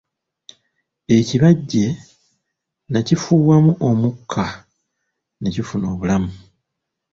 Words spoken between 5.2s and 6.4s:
ne kifuna obulamu.